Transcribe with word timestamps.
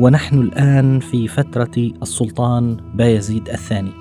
ونحن 0.00 0.38
الآن 0.38 1.00
في 1.00 1.28
فترة 1.28 1.90
السلطان 2.02 2.76
بايزيد 2.94 3.48
الثاني. 3.48 3.92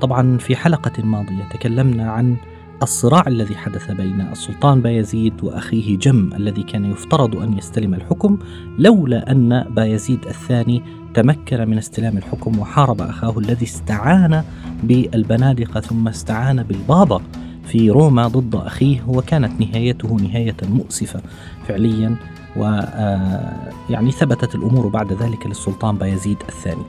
طبعا 0.00 0.38
في 0.38 0.56
حلقة 0.56 1.02
ماضية 1.02 1.48
تكلمنا 1.52 2.10
عن 2.10 2.36
الصراع 2.82 3.24
الذي 3.26 3.54
حدث 3.54 3.90
بين 3.90 4.20
السلطان 4.20 4.80
بايزيد 4.80 5.44
وأخيه 5.44 5.98
جم 5.98 6.30
الذي 6.36 6.62
كان 6.62 6.84
يفترض 6.84 7.36
أن 7.36 7.58
يستلم 7.58 7.94
الحكم 7.94 8.38
لولا 8.78 9.30
أن 9.30 9.64
بايزيد 9.70 10.26
الثاني 10.26 10.82
تمكن 11.14 11.68
من 11.68 11.78
استلام 11.78 12.16
الحكم 12.16 12.58
وحارب 12.58 13.00
أخاه 13.00 13.38
الذي 13.38 13.64
استعان 13.64 14.44
بالبنادقة 14.82 15.80
ثم 15.80 16.08
استعان 16.08 16.62
بالبابا 16.62 17.20
في 17.64 17.90
روما 17.90 18.28
ضد 18.28 18.54
أخيه 18.54 19.04
وكانت 19.08 19.60
نهايته 19.60 20.16
نهاية 20.16 20.56
مؤسفة 20.62 21.20
فعليا 21.68 22.16
و 22.56 22.62
يعني 23.90 24.12
ثبتت 24.12 24.54
الأمور 24.54 24.88
بعد 24.88 25.12
ذلك 25.12 25.46
للسلطان 25.46 25.96
بايزيد 25.96 26.42
الثاني. 26.48 26.84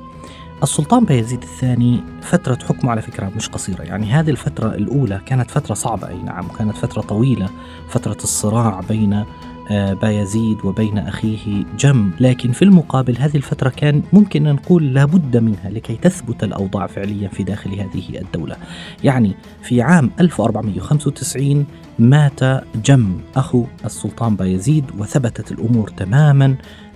السلطان 0.63 1.05
بايزيد 1.05 1.41
الثاني 1.41 2.03
فترة 2.21 2.58
حكمه 2.69 2.91
على 2.91 3.02
فكرة 3.02 3.31
مش 3.35 3.49
قصيرة 3.49 3.81
يعني 3.81 4.11
هذه 4.11 4.30
الفترة 4.30 4.75
الأولى 4.75 5.21
كانت 5.25 5.52
فترة 5.52 5.73
صعبة 5.73 6.08
أي 6.08 6.21
نعم 6.23 6.47
كانت 6.47 6.77
فترة 6.77 7.02
طويلة 7.02 7.49
فترة 7.89 8.17
الصراع 8.23 8.80
بين 8.89 9.25
بايزيد 9.71 10.66
وبين 10.66 10.97
أخيه 10.97 11.63
جم. 11.80 12.11
لكن 12.19 12.52
في 12.52 12.61
المقابل 12.61 13.17
هذه 13.17 13.38
الفترة 13.38 13.69
كان 13.69 14.02
ممكن 14.13 14.47
أن 14.47 14.55
نقول 14.55 14.94
لابد 14.94 15.38
منها 15.38 15.69
لكي 15.69 15.95
تثبت 15.95 16.44
الأوضاع 16.44 16.88
فعليا 16.88 17.27
في 17.27 17.44
داخل 17.44 17.73
هذه 17.73 18.21
الدولة. 18.21 18.55
يعني 19.03 19.36
في 19.63 19.81
عام 19.81 20.11
1495 20.19 21.66
مات 21.99 22.39
جم 22.86 23.17
أخو 23.36 23.66
السلطان 23.86 24.36
بايزيد 24.36 24.86
وثبتت 24.97 25.52
الأمور 25.52 25.89
تماما. 25.89 26.55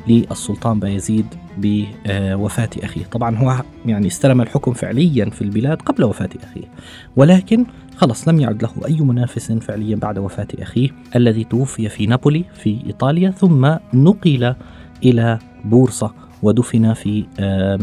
للسلطان 0.09 0.79
بايزيد 0.79 1.25
بوفاة 1.57 2.69
أخيه. 2.83 3.03
طبعا 3.05 3.37
هو 3.37 3.63
يعني 3.85 4.07
استلم 4.07 4.41
الحكم 4.41 4.73
فعليا 4.73 5.29
في 5.29 5.41
البلاد 5.41 5.81
قبل 5.81 6.03
وفاة 6.03 6.29
أخيه 6.43 6.67
ولكن 7.15 7.65
خلص 7.97 8.27
لم 8.27 8.39
يعد 8.39 8.63
له 8.63 8.69
أي 8.85 9.01
منافس 9.01 9.51
فعليا 9.51 9.95
بعد 9.95 10.17
وفاة 10.17 10.47
أخيه 10.59 10.89
الذي 11.15 11.43
توفي 11.43 11.89
في 11.89 12.05
نابولي 12.05 12.45
في 12.53 12.79
إيطاليا 12.87 13.31
ثم 13.31 13.75
نقل 13.93 14.55
إلى 15.03 15.39
بورصة 15.65 16.11
ودفن 16.43 16.93
في 16.93 17.25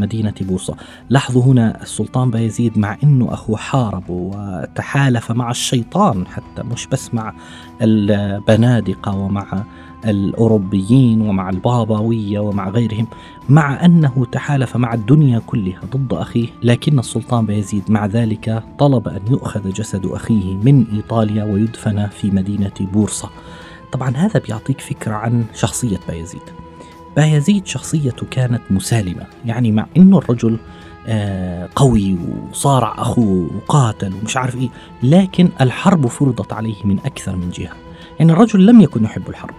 مدينة 0.00 0.34
بورصة. 0.41 0.77
لاحظوا 1.10 1.42
هنا 1.42 1.82
السلطان 1.82 2.30
بايزيد 2.30 2.78
مع 2.78 2.97
أنه 3.04 3.34
أخوه 3.34 3.56
حارب 3.56 4.04
وتحالف 4.08 5.32
مع 5.32 5.50
الشيطان 5.50 6.27
حتى 6.27 6.62
مش 6.62 6.86
بس 6.86 7.14
مع 7.14 7.34
البنادقة 7.82 9.16
ومع 9.16 9.64
الأوروبيين 10.06 11.20
ومع 11.20 11.50
البابوية 11.50 12.38
ومع 12.38 12.68
غيرهم 12.68 13.06
مع 13.48 13.84
أنه 13.84 14.26
تحالف 14.32 14.76
مع 14.76 14.94
الدنيا 14.94 15.38
كلها 15.47 15.81
ضد 15.97 16.12
أخيه 16.12 16.48
لكن 16.62 16.98
السلطان 16.98 17.47
بايزيد 17.47 17.91
مع 17.91 18.06
ذلك 18.06 18.62
طلب 18.78 19.08
أن 19.08 19.20
يؤخذ 19.31 19.72
جسد 19.72 20.06
أخيه 20.06 20.54
من 20.54 20.84
إيطاليا 20.92 21.44
ويدفن 21.44 22.06
في 22.06 22.31
مدينة 22.31 22.72
بورصة. 22.81 23.31
طبعا 23.92 24.16
هذا 24.16 24.41
بيعطيك 24.41 24.81
فكرة 24.81 25.14
عن 25.14 25.44
شخصية 25.54 25.98
بايزيد 26.08 26.42
بايزيد 27.16 27.66
شخصيته 27.66 28.26
كانت 28.31 28.62
مسالمة 28.70 29.26
يعني 29.44 29.72
مع 29.72 29.86
أنه 29.97 30.19
الرجل 30.19 30.58
قوي 31.76 32.16
وصارع 32.50 32.94
أخوه 32.98 33.50
وقاتل 33.56 34.14
ومش 34.14 34.36
عارف 34.36 34.56
إيه 34.56 34.69
لكن 35.02 35.48
الحرب 35.60 36.06
فرضت 36.06 36.52
عليه 36.52 36.75
من 36.84 36.98
أكثر 36.98 37.36
من 37.36 37.50
جهة. 37.50 37.72
يعني 38.19 38.32
الرجل 38.32 38.66
لم 38.66 38.81
يكن 38.81 39.04
يحب 39.04 39.28
الحرب. 39.28 39.54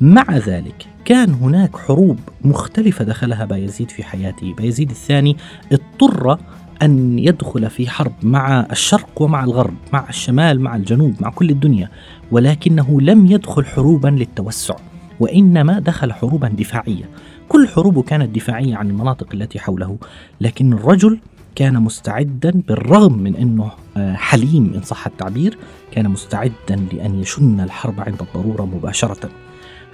مع 0.00 0.36
ذلك 0.36 0.86
كان 1.04 1.34
هناك 1.34 1.76
حروب 1.76 2.18
مختلفة 2.44 3.04
دخلها 3.04 3.44
بايزيد 3.44 3.90
في 3.90 4.02
حياته. 4.04 4.54
بايزيد 4.54 4.90
الثاني 4.90 5.36
اضطر 5.72 6.38
أن 6.82 7.18
يدخل 7.18 7.70
في 7.70 7.88
حرب 7.88 8.12
مع 8.22 8.66
الشرق 8.70 9.22
ومع 9.22 9.44
الغرب 9.44 9.74
مع 9.92 10.08
الشمال 10.08 10.60
مع 10.60 10.76
الجنوب 10.76 11.14
مع 11.20 11.30
كل 11.30 11.50
الدنيا 11.50 11.88
ولكنه 12.30 13.00
لم 13.00 13.26
يدخل 13.26 13.64
حروبا 13.64 14.08
للتوسع 14.08 14.74
وإنما 15.20 15.78
دخل 15.78 16.12
حروبا 16.12 16.48
دفاعية. 16.48 17.04
كل 17.48 17.68
حروبه 17.68 18.02
كانت 18.02 18.34
دفاعية 18.34 18.76
عن 18.76 18.90
المناطق 18.90 19.26
التي 19.34 19.58
حوله 19.60 19.98
لكن 20.40 20.72
الرجل 20.72 21.18
كان 21.54 21.82
مستعدا 21.82 22.62
بالرغم 22.68 23.18
من 23.18 23.36
أنه 23.36 23.70
حليم 24.14 24.72
إن 24.74 24.82
صح 24.82 25.06
التعبير 25.06 25.58
كان 25.90 26.08
مستعدا 26.08 26.76
لأن 26.92 27.20
يشن 27.20 27.60
الحرب 27.60 28.00
عند 28.00 28.20
الضرورة 28.20 28.62
مباشرة. 28.62 29.28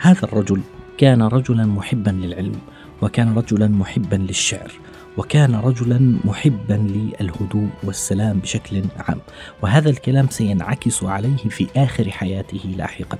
هذا 0.00 0.22
الرجل 0.22 0.60
كان 0.98 1.22
رجلا 1.22 1.66
محبا 1.66 2.10
للعلم 2.10 2.58
وكان 3.02 3.34
رجلا 3.34 3.68
محبا 3.68 4.16
للشعر 4.16 4.72
وكان 5.16 5.54
رجلا 5.54 6.18
محبا 6.24 6.74
للهدوء 6.74 7.68
والسلام 7.84 8.38
بشكل 8.38 8.82
عام. 8.98 9.18
وهذا 9.62 9.90
الكلام 9.90 10.28
سينعكس 10.30 11.04
عليه 11.04 11.36
في 11.36 11.66
آخر 11.76 12.10
حياته 12.10 12.74
لاحقا. 12.76 13.18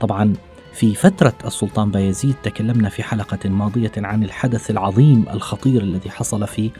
طبعا 0.00 0.32
في 0.72 0.94
فترة 0.94 1.34
السلطان 1.44 1.90
بايزيد 1.90 2.34
تكلمنا 2.42 2.88
في 2.88 3.02
حلقة 3.02 3.48
ماضية 3.48 3.92
عن 3.96 4.24
الحدث 4.24 4.70
العظيم 4.70 5.24
الخطير 5.30 5.82
الذي 5.82 6.10
حصل 6.10 6.46
في 6.46 6.70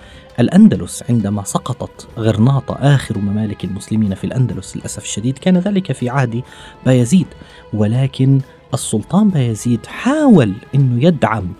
الأندلس 0.40 1.04
عندما 1.08 1.44
سقطت 1.44 2.08
غرناطة 2.18 2.74
آخر 2.94 3.18
ممالك 3.18 3.64
المسلمين 3.64 4.14
في 4.14 4.24
الأندلس. 4.24 4.76
للأسف 4.76 5.02
الشديد 5.02 5.38
كان 5.38 5.58
ذلك 5.58 5.92
في 5.92 6.08
عهد 6.08 6.42
بايزيد 6.86 7.26
ولكن 7.72 8.40
السلطان 8.74 9.28
بايزيد 9.28 9.86
حاول 9.86 10.52
إنه 10.74 11.04
يدعم 11.04 11.52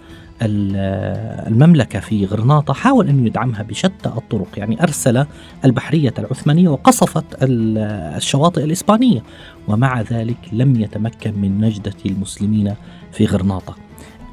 المملكة 0.43 2.01
في 2.01 2.27
غرناطة 2.27 2.75
حاول 2.75 3.09
أن 3.09 3.27
يدعمها 3.27 3.63
بشتى 3.63 4.09
الطرق 4.09 4.49
يعني 4.57 4.83
أرسل 4.83 5.27
البحرية 5.65 6.15
العثمانية 6.19 6.69
وقصفت 6.69 7.25
الشواطئ 7.43 8.65
الإسبانية 8.65 9.23
ومع 9.69 10.01
ذلك 10.01 10.37
لم 10.53 10.81
يتمكن 10.81 11.39
من 11.41 11.61
نجدة 11.61 11.95
المسلمين 12.07 12.75
في 13.13 13.27
غرناطة. 13.27 13.77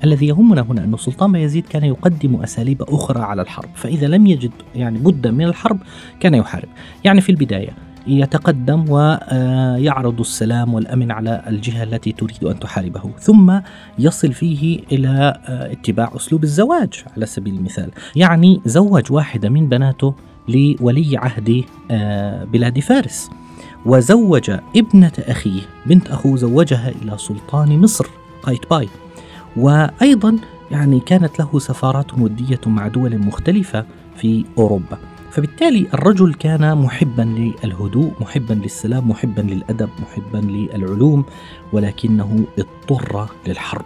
الذي 0.04 0.28
يهمنا 0.28 0.62
هنا 0.62 0.84
أن 0.84 0.94
السلطان 0.94 1.32
بايزيد 1.32 1.66
كان 1.66 1.84
يقدم 1.84 2.36
أساليب 2.36 2.82
أخرى 2.82 3.22
على 3.22 3.42
الحرب 3.42 3.70
فإذا 3.76 4.08
لم 4.08 4.28
يجد 4.28 4.52
يعني 4.76 5.00
بدا 5.00 5.32
من 5.32 5.46
الحرب 5.46 5.80
كان 6.20 6.34
يحارب. 6.34 6.70
يعني 7.04 7.22
في 7.22 7.32
البداية 7.32 7.91
يتقدم 8.08 8.86
ويعرض 8.90 10.20
السلام 10.20 10.74
والأمن 10.74 11.12
على 11.12 11.44
الجهة 11.48 11.84
التي 11.84 12.12
تريد 12.12 12.44
أن 12.44 12.60
تحاربه، 12.60 13.02
ثم 13.20 13.60
يصل 14.00 14.34
فيه 14.34 14.80
إلى 14.92 15.38
اتباع 15.48 16.12
أسلوب 16.16 16.44
الزواج 16.44 16.94
على 17.16 17.26
سبيل 17.26 17.56
المثال، 17.56 17.92
يعني 18.16 18.62
زوج 18.66 19.12
واحدة 19.12 19.50
من 19.50 19.70
بناته 19.70 20.14
لولي 20.48 21.18
عهد 21.18 21.64
بلاد 22.54 22.80
فارس. 22.80 23.30
وزوج 23.86 24.52
ابنة 24.76 25.12
أخيه 25.20 25.62
بنت 25.86 26.10
أخوه 26.10 26.38
زوجها 26.38 26.90
إلى 27.02 27.18
سلطان 27.18 27.82
مصر 27.82 28.08
قايتباي. 28.44 28.90
وأيضا 29.58 30.38
يعني 30.72 31.00
كانت 31.00 31.40
له 31.40 31.60
سفارات 31.60 32.14
ودية 32.14 32.60
مع 32.66 32.88
دول 32.88 33.18
مختلفة 33.18 33.86
في 34.16 34.46
أوروبا. 34.58 34.98
فبالتالي 35.32 35.88
الرجل 35.94 36.34
كان 36.34 36.78
محبا 36.78 37.22
للهدوء 37.22 38.14
محبا 38.22 38.54
للسلام 38.54 39.10
محبا 39.10 39.42
للأدب 39.42 39.90
محبا 40.00 40.38
للعلوم 40.38 41.26
ولكنه 41.74 42.46
اضطر 42.60 43.30
للحرب. 43.48 43.86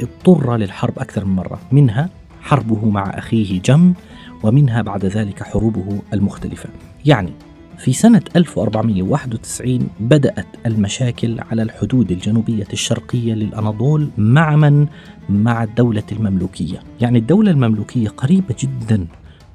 اضطر 0.00 0.56
للحرب 0.56 0.98
أكثر 0.98 1.24
من 1.24 1.36
مرة. 1.36 1.60
منها 1.72 2.10
حربه 2.40 2.88
مع 2.88 3.02
أخيه 3.02 3.60
جم 3.60 3.94
ومنها 4.42 4.82
بعد 4.82 5.04
ذلك 5.04 5.42
حروبه 5.42 6.02
المختلفة. 6.12 6.68
يعني 7.06 7.32
في 7.78 7.92
سنة 7.92 8.22
1491 8.36 9.88
بدأت 10.00 10.46
المشاكل 10.66 11.40
على 11.50 11.62
الحدود 11.62 12.10
الجنوبية 12.10 12.68
الشرقية 12.72 13.34
للأناضول 13.34 14.08
مع 14.18 14.56
من؟ 14.56 14.86
مع 15.28 15.64
الدولة 15.64 16.04
المملوكية. 16.12 16.82
يعني 17.00 17.18
الدولة 17.18 17.50
المملوكية 17.50 18.08
قريبة 18.08 18.54
جدا 18.60 19.06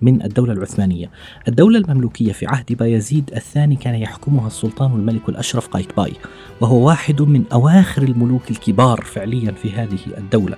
من 0.02 0.24
الدولة 0.24 0.54
العثمانية. 0.54 1.10
الدولة 1.48 1.80
المملوكية 1.80 2.32
في 2.32 2.46
عهد 2.48 2.74
بايزيد 2.74 3.32
الثاني 3.36 3.76
كان 3.76 3.96
يحكمها 3.96 4.48
السلطان 4.48 4.92
الملك 4.92 5.30
الأشرف 5.30 5.68
قايتباي 5.68 6.14
وهو 6.62 6.88
واحد 6.88 7.22
من 7.22 7.44
أواخر 7.54 8.04
الملوك 8.04 8.52
الكبار 8.52 9.02
فعليا 9.02 9.52
في 9.52 9.72
هذه 9.72 10.00
الدولة. 10.18 10.58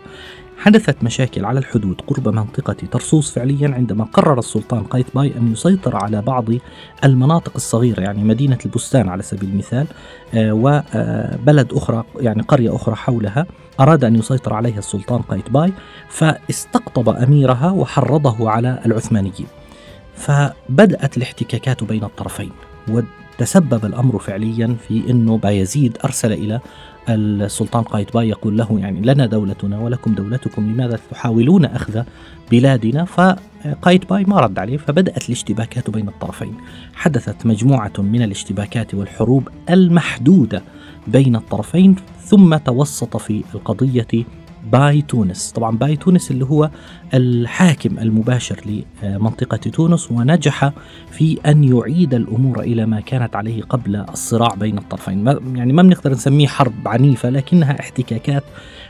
حدثت 0.62 1.04
مشاكل 1.04 1.46
على 1.46 1.60
الحدود 1.60 2.02
قرب 2.08 2.30
منطقة 2.30 2.76
طرسوس 2.92 3.32
فعليا 3.32 3.74
عندما 3.76 4.04
قرر 4.04 4.40
السلطان 4.40 4.84
قايتباي 4.84 5.34
أن 5.38 5.52
يسيطر 5.52 5.96
على 5.96 6.22
بعض 6.22 6.46
المناطق 7.04 7.52
الصغيرة 7.56 8.02
يعني 8.02 8.24
مدينة 8.24 8.58
البستان 8.66 9.10
على 9.10 9.24
سبيل 9.24 9.50
المثال 9.50 9.88
آه، 10.34 10.54
وبلد 10.54 11.74
أخرى 11.74 12.04
يعني 12.20 12.42
قرية 12.42 12.76
أخرى 12.76 12.96
حولها. 12.96 13.46
أراد 13.80 14.04
أن 14.04 14.16
يسيطر 14.16 14.54
عليها 14.54 14.80
السلطان 14.80 15.22
قايتباي 15.22 15.74
فاستقطب 16.10 17.10
أميرها 17.10 17.72
وحرضه 17.72 18.50
على 18.50 18.80
العثمانيين. 18.86 19.48
فبدأت 20.16 21.18
الاحتكاكات 21.18 21.84
بين 21.84 22.04
الطرفين 22.04 22.52
وتسبب 22.88 23.86
الأمر 23.86 24.20
فعليا 24.20 24.76
في 24.88 25.10
أنه 25.10 25.38
بايزيد 25.38 25.98
أرسل 26.06 26.34
إلى 26.34 26.60
السلطان 27.10 27.84
قايتباي 27.84 28.30
يقول 28.30 28.58
له 28.58 28.80
يعني 28.80 29.02
لنا 29.02 29.26
دولتنا 29.26 29.80
ولكم 29.80 30.16
دولتكم 30.16 30.72
لماذا 30.72 31.00
تحاولون 31.12 31.66
أخذ 31.66 32.04
بلادنا؟ 32.52 33.06
فقايتباي 33.06 34.24
ما 34.24 34.40
رد 34.40 34.60
عليه 34.60 34.78
فبدأت 34.78 35.26
الاشتباكات 35.26 35.90
بين 35.90 36.08
الطرفين. 36.08 36.54
حدثت 36.94 37.46
مجموعة 37.46 37.94
من 37.98 38.22
الاشتباكات 38.22 38.94
والحروب 38.94 39.50
المحدودة 39.70 40.64
بين 41.08 41.36
الطرفين 41.36 41.96
ثم 42.26 42.58
توسط 42.58 43.18
في 43.18 43.44
القضية 43.56 44.26
باي 44.72 45.02
تونس. 45.02 45.52
طبعا 45.52 45.78
باي 45.78 45.96
تونس 45.96 46.32
اللي 46.32 46.46
هو 46.46 46.70
الحاكم 47.14 48.00
المباشر 48.00 48.84
لمنطقة 49.04 49.58
تونس 49.58 50.12
ونجح 50.12 50.72
في 51.12 51.38
أن 51.46 51.64
يعيد 51.64 52.14
الأمور 52.14 52.60
إلى 52.60 52.86
ما 52.86 53.00
كانت 53.00 53.36
عليه 53.36 53.64
قبل 53.64 53.96
الصراع 53.96 54.56
بين 54.56 54.78
الطرفين. 54.78 55.28
يعني 55.56 55.74
ما 55.74 55.82
بنقدر 55.82 56.12
نسميه 56.12 56.48
حرب 56.48 56.74
عنيفة 56.86 57.30
لكنها 57.30 57.80
احتكاكات 57.80 58.44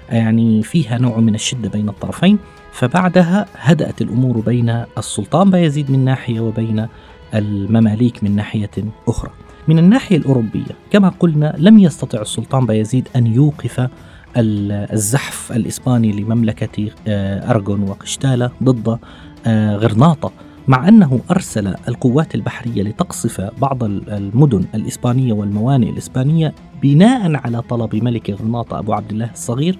يعني 0.09 0.63
فيها 0.63 0.97
نوع 0.97 1.19
من 1.19 1.35
الشدة 1.35 1.69
بين 1.69 1.89
الطرفين. 1.89 2.37
فبعدها 2.71 3.45
هدأت 3.55 4.01
الأمور 4.01 4.39
بين 4.39 4.85
السلطان 4.97 5.49
بايزيد 5.49 5.91
من 5.91 6.05
ناحية 6.05 6.39
وبين 6.39 6.87
المماليك 7.33 8.23
من 8.23 8.35
ناحية 8.35 8.71
أخرى. 9.07 9.31
من 9.67 9.79
الناحية 9.79 10.17
الأوروبية 10.17 10.75
كما 10.91 11.09
قلنا 11.09 11.55
لم 11.57 11.79
يستطع 11.79 12.21
السلطان 12.21 12.65
بايزيد 12.65 13.07
أن 13.15 13.27
يوقف 13.27 13.89
الزحف 14.37 15.51
الإسباني 15.51 16.11
لمملكة 16.11 16.89
آه، 17.07 17.51
أرغون 17.51 17.89
وقشتالة 17.89 18.51
ضد 18.63 18.99
آه، 19.45 19.75
غرناطة 19.75 20.31
مع 20.67 20.87
أنه 20.87 21.19
أرسل 21.31 21.75
القوات 21.87 22.35
البحرية 22.35 22.83
لتقصف 22.83 23.41
بعض 23.41 23.83
المدن 23.83 24.65
الإسبانية 24.75 25.33
والموانئ 25.33 25.89
الإسبانية 25.89 26.53
بناء 26.83 27.35
على 27.35 27.61
طلب 27.61 27.95
ملك 27.95 28.29
غرناطة 28.29 28.79
أبو 28.79 28.93
عبد 28.93 29.11
الله 29.11 29.29
الصغير 29.31 29.77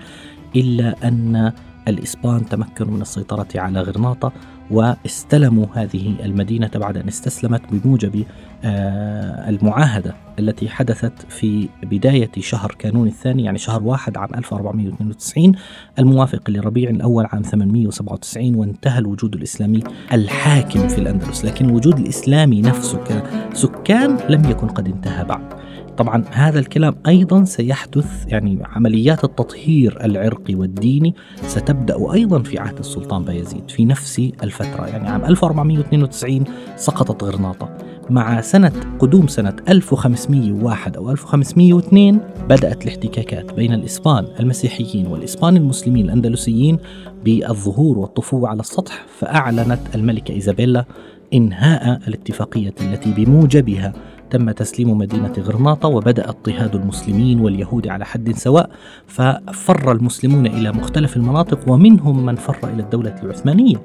إلا 0.55 0.95
أن 1.03 1.51
الإسبان 1.87 2.45
تمكنوا 2.45 2.91
من 2.91 3.01
السيطرة 3.01 3.47
على 3.55 3.81
غرناطة 3.81 4.31
واستلموا 4.71 5.65
هذه 5.73 6.15
المدينة 6.25 6.69
بعد 6.75 6.97
أن 6.97 7.07
استسلمت 7.07 7.61
بموجب 7.71 8.25
آه، 8.63 9.49
المعاهدة 9.49 10.15
التي 10.39 10.69
حدثت 10.69 11.13
في 11.29 11.69
بداية 11.83 12.31
شهر 12.39 12.75
كانون 12.79 13.07
الثاني 13.07 13.43
يعني 13.43 13.57
شهر 13.57 13.83
واحد 13.83 14.17
عام 14.17 14.29
1492 14.35 15.51
الموافق 15.99 16.49
لربيع 16.49 16.89
الأول 16.89 17.25
عام 17.25 17.41
897 17.41 18.55
وانتهى 18.55 18.99
الوجود 18.99 19.35
الإسلامي 19.35 19.83
الحاكم 20.13 20.87
في 20.87 20.97
الأندلس. 20.97 21.45
لكن 21.45 21.65
الوجود 21.65 21.99
الإسلامي 21.99 22.61
نفسه 22.61 23.03
كسكان 23.51 24.17
لم 24.29 24.49
يكن 24.49 24.67
قد 24.67 24.87
انتهى 24.87 25.23
بعد. 25.25 25.53
طبعا 25.97 26.23
هذا 26.31 26.59
الكلام 26.59 26.95
أيضا 27.07 27.43
سيحدث 27.43 28.25
يعني 28.27 28.59
عمليات 28.65 29.23
التطهير 29.23 30.05
العرقي 30.05 30.55
والديني 30.55 31.15
ستبدأ 31.47 32.13
أيضا 32.13 32.43
في 32.43 32.59
عهد 32.59 32.79
السلطان 32.79 33.23
بايزيد 33.23 33.69
في 33.69 33.85
نفس 33.85 34.19
الفترة 34.43 34.87
يعني 34.87 35.09
عام 35.09 35.25
1492 35.25 36.43
سقطت 36.75 37.23
غرناطة. 37.23 37.69
مع 38.09 38.41
سنة 38.41 38.71
قدوم 38.99 39.27
سنة 39.27 39.55
1501 39.69 40.97
أو 40.97 41.11
1502 41.11 42.19
بدأت 42.49 42.83
الاحتكاكات 42.83 43.53
بين 43.53 43.73
الإسبان 43.73 44.27
المسيحيين 44.39 45.07
والإسبان 45.07 45.57
المسلمين 45.57 46.05
الأندلسيين 46.05 46.77
بالظهور 47.25 47.97
والطفو 47.97 48.45
على 48.45 48.59
السطح 48.59 49.05
فأعلنت 49.19 49.79
الملكة 49.95 50.31
إيزابيلا 50.31 50.85
إنهاء 51.33 52.07
الاتفاقية 52.07 52.73
التي 52.81 53.13
بموجبها 53.17 53.93
تم 54.31 54.51
تسليم 54.51 54.97
مدينة 54.97 55.33
غرناطة 55.39 55.89
وبدأ 55.89 56.29
اضطهاد 56.29 56.75
المسلمين 56.75 57.39
واليهود 57.39 57.87
على 57.87 58.05
حد 58.05 58.31
سواء 58.35 58.69
ففر 59.07 59.91
المسلمون 59.91 60.47
إلى 60.47 60.71
مختلف 60.71 61.17
المناطق 61.17 61.69
ومنهم 61.69 62.25
من 62.25 62.35
فر 62.35 62.69
إلى 62.73 62.83
الدولة 62.83 63.15
العثمانية. 63.23 63.75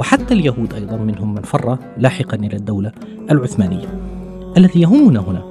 وحتى 0.00 0.34
اليهود 0.34 0.74
أيضا 0.74 0.96
منهم 0.96 1.34
من 1.34 1.42
فر 1.42 1.78
لاحقا 1.98 2.36
إلى 2.36 2.56
الدولة 2.56 2.92
العثمانية. 3.30 3.86
الذي 4.56 4.80
يهمنا 4.80 5.20
هنا 5.20 5.42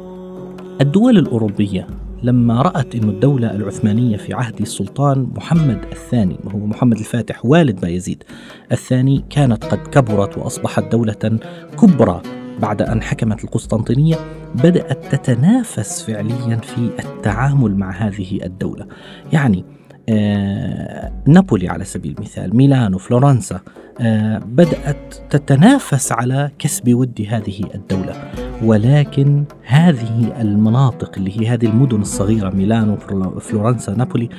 الدول 0.82 1.18
الأوروبية 1.18 1.88
لما 2.24 2.62
رأت 2.62 2.96
أن 2.96 3.10
الدولة 3.10 3.52
العثمانية 3.52 4.18
في 4.18 4.34
عهد 4.34 4.62
السلطان 4.62 5.28
محمد 5.36 5.86
الثاني 5.92 6.38
وهو 6.44 6.66
محمد 6.66 6.98
الفاتح 6.98 7.46
والد 7.46 7.82
بايزيد 7.82 8.24
الثاني 8.72 9.24
كانت 9.30 9.66
قد 9.66 9.88
كبرت 9.88 10.38
وأصبحت 10.38 10.92
دولة 10.92 11.40
كبرى. 11.82 12.22
بعد 12.60 12.82
أن 12.82 13.02
حكمت 13.02 13.44
القسطنطينية 13.44 14.16
بدأت 14.56 15.16
تتنافس 15.16 16.04
فعليا 16.04 16.56
في 16.56 16.90
التعامل 17.00 17.76
مع 17.76 17.92
هذه 17.92 18.40
الدولة. 18.44 18.88
يعني 19.34 19.66
آه 20.10 21.12
نابولي 21.28 21.70
على 21.70 21.84
سبيل 21.84 22.16
المثال 22.18 22.56
ميلانو 22.56 22.98
فلورنسا 22.98 23.60
آه 24.02 24.38
بدأت 24.38 25.16
تتنافس 25.30 26.12
على 26.12 26.52
كسب 26.60 26.94
ود 26.94 27.28
هذه 27.30 27.62
الدولة. 27.76 28.32
ولكن 28.64 29.46
هذه 29.64 30.42
المناطق 30.42 31.12
اللي 31.18 31.42
هي 31.42 31.48
هذه 31.48 31.66
المدن 31.66 32.02
الصغيرة 32.02 32.50
ميلانو 32.50 32.98
فلورنسا 33.40 33.94
نابولي 33.94 34.30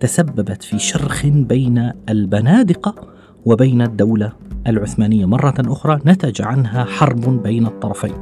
تسببت 0.00 0.62
في 0.62 0.78
شرخ 0.78 1.26
بين 1.26 1.92
البنادقة 2.08 3.13
وبين 3.46 3.82
الدولة 3.82 4.32
العثمانية 4.66 5.26
مرة 5.26 5.54
أخرى 5.58 6.00
نتج 6.06 6.42
عنها 6.42 6.84
حرب 6.84 7.42
بين 7.42 7.66
الطرفين. 7.66 8.14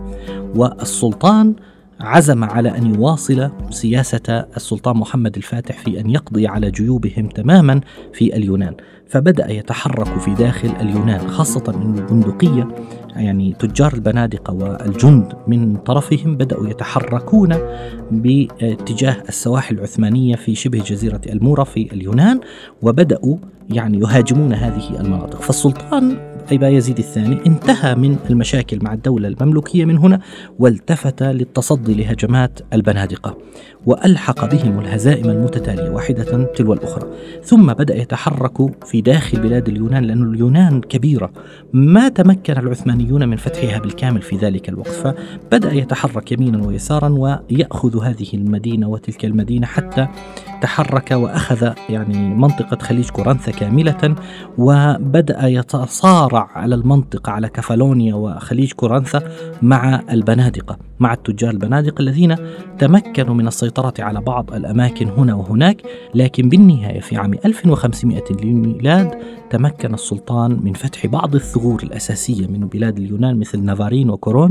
والسلطان 0.56 1.54
عزم 2.00 2.44
على 2.44 2.78
أن 2.78 2.94
يواصل 2.94 3.50
سياسة 3.70 4.46
السلطان 4.56 4.96
محمد 4.96 5.36
الفاتح 5.36 5.78
في 5.78 6.00
أن 6.00 6.10
يقضي 6.10 6.46
على 6.46 6.70
جيوبهم 6.70 7.28
تماما 7.28 7.80
في 8.12 8.36
اليونان، 8.36 8.74
فبدأ 9.08 9.52
يتحرك 9.52 10.18
في 10.18 10.34
داخل 10.34 10.70
اليونان 10.80 11.28
خاصة 11.28 11.64
ان 11.68 11.98
البندقية 11.98 12.68
يعني 13.16 13.54
تجار 13.58 13.92
البنادقه 13.94 14.54
والجند 14.54 15.32
من 15.46 15.76
طرفهم 15.76 16.36
بدأوا 16.36 16.68
يتحركون 16.68 17.56
باتجاه 18.10 19.16
السواحل 19.28 19.74
العثمانية 19.74 20.36
في 20.36 20.54
شبه 20.54 20.78
جزيرة 20.78 21.20
المورا 21.26 21.64
في 21.64 21.92
اليونان 21.92 22.40
وبدأوا 22.82 23.36
يعني 23.70 23.98
يهاجمون 23.98 24.52
هذه 24.52 25.00
المناطق، 25.00 25.42
فالسلطان 25.42 26.31
أي 26.52 26.74
يزيد 26.74 26.98
الثاني. 26.98 27.46
انتهى 27.46 27.94
من 27.94 28.16
المشاكل 28.30 28.78
مع 28.82 28.92
الدولة 28.92 29.28
المملوكية 29.28 29.84
من 29.84 29.98
هنا 29.98 30.20
والتفت 30.58 31.22
للتصدي 31.22 31.94
لهجمات 31.94 32.60
البنادقة 32.72 33.38
وألحق 33.86 34.54
بهم 34.54 34.78
الهزائم 34.78 35.30
المتتالية 35.30 35.90
واحدة 35.90 36.44
تلو 36.44 36.72
الأخرى. 36.72 37.10
ثم 37.44 37.72
بدأ 37.72 37.96
يتحرك 37.96 38.84
في 38.86 39.00
داخل 39.00 39.40
بلاد 39.40 39.68
اليونان 39.68 40.04
لأن 40.04 40.34
اليونان 40.34 40.80
كبيرة. 40.80 41.30
ما 41.72 42.08
تمكن 42.08 42.52
العثمانيون 42.52 43.28
من 43.28 43.36
فتحها 43.36 43.78
بالكامل 43.78 44.22
في 44.22 44.36
ذلك 44.36 44.68
الوقت 44.68 44.88
فبدأ 44.88 45.72
يتحرك 45.72 46.32
يمينا 46.32 46.66
ويسارا 46.66 47.08
ويأخذ 47.08 48.04
هذه 48.04 48.28
المدينة 48.34 48.88
وتلك 48.88 49.24
المدينة 49.24 49.66
حتى 49.66 50.08
تحرك 50.62 51.10
وأخذ 51.10 51.72
يعني 51.88 52.34
منطقة 52.34 52.78
خليج 52.82 53.10
كورنثا 53.10 53.52
كاملة 53.52 54.14
وبدأ 54.58 55.46
يتصارع 55.46 56.48
على 56.54 56.74
المنطقة 56.74 57.32
على 57.32 57.48
كفالونيا 57.48 58.14
وخليج 58.14 58.72
كورنثا 58.72 59.22
مع 59.62 60.02
البنادقة 60.10 60.78
مع 61.00 61.12
التجار 61.12 61.50
البنادق 61.50 62.00
الذين 62.00 62.36
تمكنوا 62.78 63.34
من 63.34 63.46
السيطرة 63.46 63.94
على 63.98 64.20
بعض 64.20 64.54
الأماكن 64.54 65.08
هنا 65.08 65.34
وهناك. 65.34 65.82
لكن 66.14 66.48
بالنهاية 66.48 67.00
في 67.00 67.16
عام 67.16 67.34
1500 67.44 68.22
للميلاد 68.30 69.18
تمكن 69.50 69.94
السلطان 69.94 70.60
من 70.62 70.72
فتح 70.72 71.06
بعض 71.06 71.34
الثغور 71.34 71.82
الأساسية 71.82 72.46
من 72.46 72.68
بلاد 72.68 72.98
اليونان 72.98 73.38
مثل 73.38 73.64
نافارين 73.64 74.10
وكورون 74.10 74.50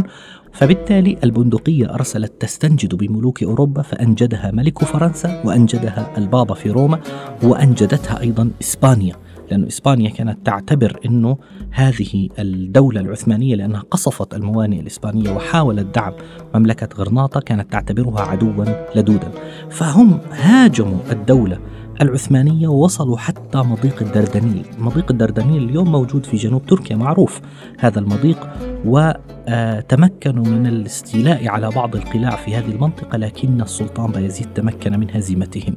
فبالتالي 0.53 1.17
البندقية 1.24 1.93
أرسلت 1.93 2.34
تستنجد 2.39 2.96
بملوك 2.96 3.43
أوروبا 3.43 3.81
فأنجدها 3.81 4.51
ملك 4.51 4.84
فرنسا 4.84 5.41
وأنجدها 5.46 6.17
البابا 6.17 6.53
في 6.53 6.70
روما 6.70 7.00
وأنجدتها 7.43 8.22
أيضا 8.22 8.51
إسبانيا 8.62 9.15
لأن 9.51 9.63
إسبانيا 9.65 10.10
كانت 10.10 10.46
تعتبر 10.46 11.00
أنه 11.05 11.38
هذه 11.72 12.29
الدولة 12.39 13.01
العثمانية 13.01 13.55
لأنها 13.55 13.84
قصفت 13.91 14.34
الموانئ 14.34 14.79
الإسبانية 14.79 15.31
وحاولت 15.31 15.96
دعم 15.96 16.13
مملكة 16.55 16.89
غرناطة 16.98 17.39
كانت 17.39 17.72
تعتبرها 17.72 18.22
عدوا 18.22 18.65
لدودا. 18.96 19.31
فهم 19.70 20.20
هاجموا 20.31 21.00
الدولة 21.12 21.60
العثمانية 22.01 22.67
ووصلوا 22.67 23.17
حتى 23.17 23.58
مضيق 23.58 24.01
الدردنيل. 24.01 24.65
مضيق 24.79 25.12
الدردنيل 25.12 25.63
اليوم 25.63 25.91
موجود 25.91 26.25
في 26.25 26.38
جنوب 26.38 26.65
تركيا 26.65 26.96
معروف 26.96 27.41
هذا 27.79 28.00
المضيق 28.00 28.50
وتمكنوا 28.86 30.46
من 30.46 30.67
الاستيلاء 30.67 31.48
على 31.48 31.70
بعض 31.70 31.96
القلاع 31.96 32.36
في 32.36 32.55
هذه 32.55 32.72
المنطقة 32.72 33.17
لكن 33.17 33.62
السلطان 33.62 34.12
بايزيد 34.12 34.48
تمكن 34.53 35.00
من 35.00 35.08
هزيمتهم. 35.12 35.75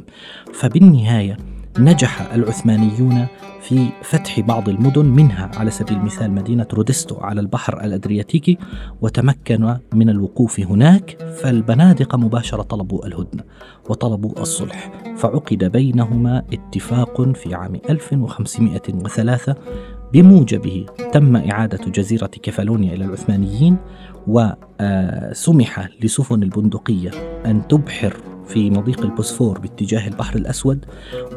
فبالنهاية 0.52 1.37
نجح 1.78 2.33
العثمانيون 2.33 3.26
في 3.61 3.87
فتح 4.02 4.40
بعض 4.40 4.69
المدن 4.69 5.04
منها 5.04 5.50
على 5.57 5.71
سبيل 5.71 5.97
المثال 5.97 6.31
مدينة 6.33 6.66
رودستو 6.73 7.16
على 7.16 7.40
البحر 7.40 7.85
الأدرياتيكي 7.85 8.59
وتمكن 9.00 9.76
من 9.95 10.11
الوقوف 10.11 10.61
هناك 10.61 11.16
فالبنادقة 11.43 12.19
مباشرة 12.19 12.62
طلبوا 12.62 13.07
الهدنة 13.07 13.43
وطلبوا 13.88 14.40
الصلح 14.40 14.93
فعقد 15.16 15.64
بينهما 15.64 16.43
اتفاق 16.52 17.23
في 17.33 17.54
عام 17.54 17.81
1503 17.90 19.54
بموجبه 20.12 20.87
تم 21.12 21.37
إعادة 21.37 21.90
جزيرة 21.90 22.31
كفالونيا 22.43 22.95
إلى 22.95 23.04
العثمانيين 23.04 23.76
وسمح 24.26 25.88
لسفن 26.02 26.43
البندقية 26.43 27.11
أن 27.47 27.69
تبحر 27.69 28.16
في 28.47 28.71
مضيق 28.71 29.01
البوسفور 29.01 29.59
باتجاه 29.59 30.09
البحر 30.09 30.37
الأسود 30.37 30.85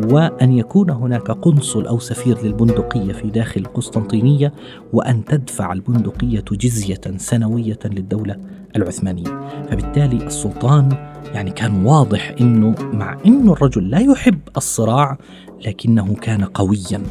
وأن 0.03 0.51
يكون 0.57 0.89
هناك 0.89 1.31
قنصل 1.31 1.87
أو 1.87 1.99
سفير 1.99 2.43
للبندقية 2.43 3.13
في 3.13 3.27
داخل 3.27 3.61
القسطنطينية 3.61 4.53
وأن 4.93 5.25
تدفع 5.25 5.73
البندقية 5.73 6.43
جزية 6.51 7.01
سنوية 7.17 7.79
للدولة 7.85 8.35
العثمانية. 8.75 9.49
فبالتالي 9.71 10.25
السلطان 10.25 10.89
يعني 11.33 11.51
كان 11.51 11.85
واضح 11.85 12.35
أنه 12.41 12.75
مع 12.93 13.17
أنه 13.25 13.53
الرجل 13.53 13.89
لا 13.89 13.99
يحب 13.99 14.39
الصراع 14.57 15.17
لكنه 15.65 16.15
كان 16.15 16.43
قويا 16.43 17.03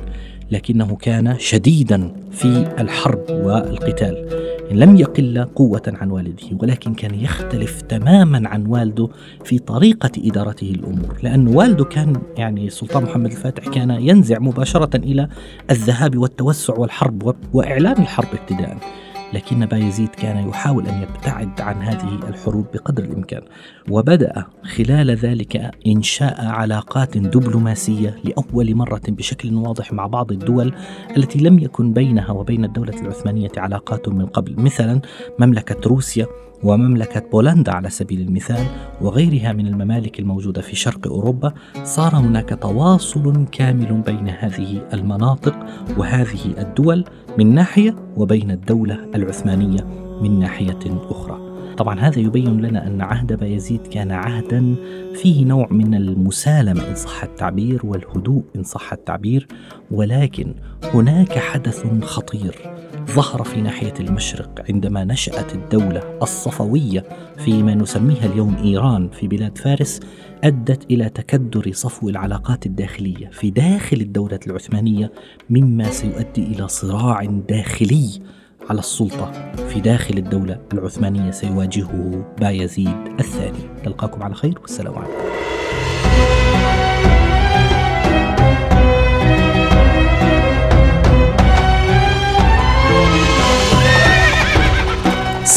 لكنه 0.51 0.97
كان 0.97 1.39
شديدا 1.39 2.13
في 2.31 2.75
الحرب 2.79 3.25
والقتال. 3.31 4.46
لم 4.71 4.97
يقل 4.97 5.45
قوة 5.55 5.83
عن 5.87 6.11
والده 6.11 6.47
ولكن 6.63 6.95
كان 6.95 7.15
يختلف 7.15 7.81
تماما 7.83 8.49
عن 8.49 8.67
والده 8.67 9.09
في 9.45 9.59
طريقة 9.59 10.11
إدارته 10.19 10.71
الأمور 10.71 11.19
لأن 11.23 11.49
والده 11.49 11.85
كان 11.85 12.17
يعني 12.37 12.67
السلطان 12.67 13.03
محمد 13.03 13.31
الفاتح 13.31 13.69
كان 13.69 13.91
ينزع 13.91 14.39
مباشرة 14.39 14.97
إلى 14.97 15.29
الذهاب 15.71 16.17
والتوسع 16.19 16.75
والحرب 16.79 17.35
وإعلان 17.53 18.03
الحرب 18.03 18.29
ابتداء 18.41 18.79
لكن 19.33 19.67
بايزيد 19.67 20.09
كان 20.09 20.49
يحاول 20.49 20.87
أن 20.87 21.03
يبتعد 21.03 21.61
عن 21.61 21.83
هذه 21.83 22.29
الحروب 22.29 22.67
بقدر 22.75 23.05
الإمكان. 23.05 23.43
وبدأ 23.91 24.47
خلال 24.77 25.11
ذلك 25.11 25.71
إنشاء 25.87 26.47
علاقات 26.47 27.19
دبلوماسية 27.19 28.17
لأول 28.25 28.75
مرة 28.75 29.03
بشكل 29.09 29.55
واضح 29.55 29.93
مع 29.93 30.07
بعض 30.07 30.33
الدول 30.33 30.75
التي 31.17 31.39
لم 31.39 31.59
يكن 31.59 31.93
بينها 31.93 32.31
وبين 32.31 32.65
الدولة 32.65 33.01
العثمانية 33.01 33.53
علاقات 33.57 34.09
من 34.09 34.27
قبل. 34.27 34.55
مثلا 34.61 35.01
مملكة 35.39 35.89
روسيا 35.89 36.27
ومملكة 36.63 37.23
بولندا 37.33 37.73
على 37.73 37.91
سبيل 37.91 38.21
المثال 38.21 38.67
وغيرها 39.01 39.53
من 39.53 39.67
الممالك 39.67 40.21
الموجودة 40.21 40.63
في 40.63 40.77
شرق 40.77 41.07
أوروبا 41.07 41.53
صار 41.85 42.17
هناك 42.17 42.59
تواصل 42.63 43.47
كامل 43.53 44.03
بين 44.07 44.29
هذه 44.29 44.89
المناطق 44.93 45.67
وهذه 45.99 46.55
الدول 46.59 47.05
من 47.39 47.55
ناحية 47.55 47.97
وبين 48.17 48.51
الدولة 48.51 48.99
العثمانية 49.15 49.85
من 50.23 50.39
ناحية 50.39 50.79
أخرى. 51.11 51.47
طبعا 51.77 52.01
هذا 52.01 52.19
يبين 52.19 52.61
لنا 52.61 52.87
أن 52.87 53.01
عهد 53.01 53.33
بايزيد 53.33 53.87
كان 53.87 54.13
عهدا 54.13 54.75
فيه 55.15 55.45
نوع 55.45 55.69
من 55.71 55.95
المسالمة 55.95 56.89
إن 56.89 56.95
صح 56.95 57.23
التعبير 57.23 57.81
والهدوء 57.87 58.43
إن 58.57 58.63
صح 58.63 58.93
التعبير 58.93 59.47
ولكن 59.91 60.55
هناك 60.95 61.39
حدث 61.39 61.87
خطير. 62.03 62.55
ظهر 63.17 63.45
في 63.45 63.61
ناحية 63.61 63.95
المشرق 64.01 64.65
عندما 64.69 65.05
نشأت 65.05 65.55
الدولة 65.55 66.19
الصفوية 66.23 67.05
في 67.37 67.63
ما 67.63 67.75
نسميها 67.75 68.27
اليوم 68.27 68.57
إيران 68.57 69.09
في 69.09 69.29
بلاد 69.29 69.59
فارس 69.59 70.01
أدت 70.45 70.91
إلى 70.91 71.09
تكدر 71.09 71.73
صفو 71.73 72.09
العلاقات 72.09 72.67
الداخلية 72.67 73.29
في 73.33 73.51
داخل 73.51 73.97
الدولة 73.97 74.41
العثمانية 74.47 75.13
مما 75.51 75.91
سيؤدي 75.91 76.43
إلى 76.43 76.69
صراع 76.69 77.25
داخلي 77.25 78.21
على 78.71 78.79
السلطة 78.79 79.53
في 79.69 79.81
داخل 79.81 80.19
الدولة 80.19 80.61
العثمانية 80.73 81.31
سيواجهه 81.31 82.35
بايزيد 82.41 82.97
الثاني. 83.21 83.59
نلقاكم 83.87 84.23
على 84.23 84.35
خير 84.35 84.59
والسلام 84.63 84.95
عليكم. 84.95 85.13